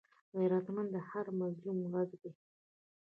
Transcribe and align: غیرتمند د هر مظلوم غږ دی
غیرتمند 0.37 0.89
د 0.93 0.97
هر 1.09 1.25
مظلوم 1.39 1.77
غږ 1.93 2.09
دی 2.21 2.31